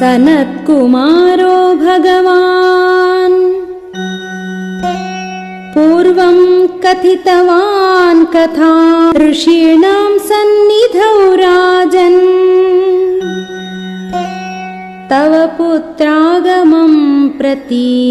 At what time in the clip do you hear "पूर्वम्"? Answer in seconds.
5.74-6.68